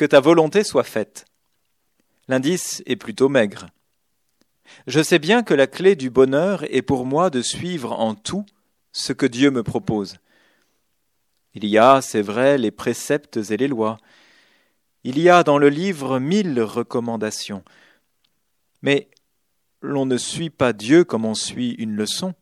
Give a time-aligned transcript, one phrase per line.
[0.00, 1.26] Que ta volonté soit faite.
[2.26, 3.66] L'indice est plutôt maigre.
[4.86, 8.46] Je sais bien que la clé du bonheur est pour moi de suivre en tout
[8.92, 10.16] ce que Dieu me propose.
[11.52, 13.98] Il y a, c'est vrai, les préceptes et les lois.
[15.04, 17.62] Il y a dans le livre mille recommandations.
[18.80, 19.10] Mais
[19.82, 22.32] l'on ne suit pas Dieu comme on suit une leçon.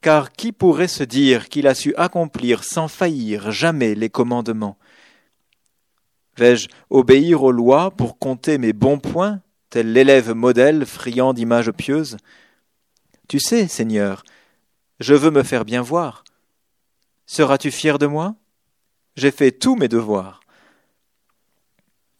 [0.00, 4.78] Car qui pourrait se dire qu'il a su accomplir sans faillir jamais les commandements?
[6.38, 9.40] Vais-je obéir aux lois pour compter mes bons points,
[9.70, 12.16] tel l'élève modèle friand d'images pieuses?
[13.26, 14.22] Tu sais, Seigneur,
[15.00, 16.22] je veux me faire bien voir.
[17.26, 18.36] Seras-tu fier de moi?
[19.16, 20.38] J'ai fait tous mes devoirs.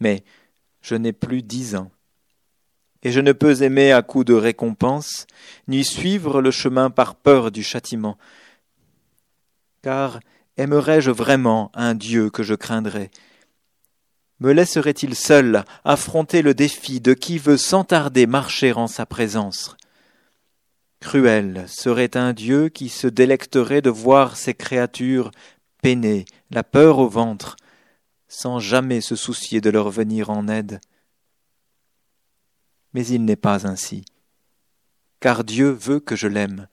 [0.01, 0.25] Mais
[0.83, 1.93] je n'ai plus dix ans,
[3.05, 5.29] et je ne peux aimer à coup de récompense,
[5.69, 8.19] ni suivre le chemin par peur du châtiment.
[9.83, 10.19] Car
[10.57, 13.13] aimerais-je vraiment un Dieu que je craindrais?
[14.41, 19.77] Me laisserait-il seul affronter le défi de qui veut sans tarder marcher en sa présence?
[21.01, 25.31] Cruel serait un Dieu qui se délecterait de voir ses créatures
[25.83, 27.57] peiner, la peur au ventre,
[28.29, 30.81] sans jamais se soucier de leur venir en aide.
[32.95, 34.05] Mais il n'est pas ainsi,
[35.21, 36.69] car Dieu veut que je l'aime,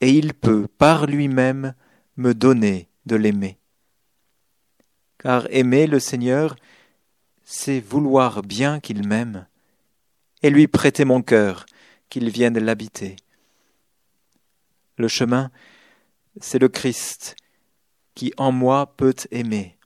[0.00, 1.74] et il peut par lui-même
[2.16, 3.58] me donner de l'aimer.
[5.18, 6.56] Car aimer le Seigneur,
[7.44, 9.46] c'est vouloir bien qu'il m'aime,
[10.42, 11.66] et lui prêter mon cœur,
[12.08, 13.16] qu'il vienne l'habiter.
[14.96, 15.50] Le chemin,
[16.40, 17.36] c'est le Christ
[18.14, 19.76] qui en moi peut aimer.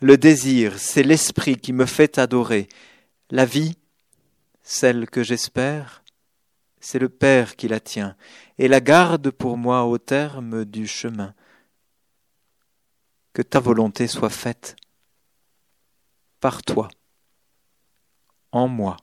[0.00, 2.68] Le désir, c'est l'esprit qui me fait adorer.
[3.30, 3.76] La vie,
[4.62, 6.02] celle que j'espère,
[6.80, 8.16] c'est le Père qui la tient
[8.58, 11.34] et la garde pour moi au terme du chemin.
[13.36, 14.76] Que ta volonté soit faite
[16.40, 16.88] par toi,
[18.50, 18.96] en moi.